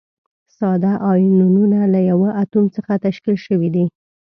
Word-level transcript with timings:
ساده 0.57 0.93
ایونونه 1.11 1.79
له 1.93 1.99
یوه 2.11 2.29
اتوم 2.43 2.65
څخه 2.75 2.93
تشکیل 3.05 3.37
شوي 3.45 3.69
دي. 3.75 3.85